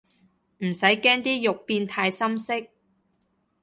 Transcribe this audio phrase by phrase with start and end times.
[0.61, 2.55] 唔使驚啲肉變太深色